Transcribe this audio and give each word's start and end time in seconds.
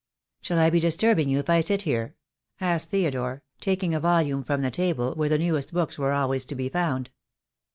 "Shall 0.41 0.57
I 0.57 0.71
be 0.71 0.79
disturbing 0.79 1.29
you 1.29 1.37
if 1.37 1.47
I 1.47 1.59
sit 1.59 1.83
here?" 1.83 2.15
asked 2.59 2.89
Theo 2.89 3.11
dore, 3.11 3.43
taking 3.59 3.93
a 3.93 3.99
volume 3.99 4.43
from 4.43 4.63
the 4.63 4.71
table 4.71 5.13
where 5.13 5.29
the 5.29 5.37
newest 5.37 5.75
books 5.75 5.99
were 5.99 6.11
always 6.11 6.43
to 6.47 6.55
be 6.55 6.69
found. 6.69 7.11